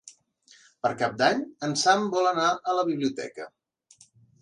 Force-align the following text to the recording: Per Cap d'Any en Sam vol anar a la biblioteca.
Per 0.85 0.91
Cap 1.01 1.13
d'Any 1.19 1.45
en 1.69 1.77
Sam 1.83 2.09
vol 2.17 2.33
anar 2.33 2.49
a 2.73 2.77
la 2.81 2.89
biblioteca. 2.91 3.51